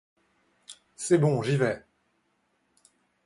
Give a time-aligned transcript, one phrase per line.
[0.95, 1.85] C'est bon, j'y vais.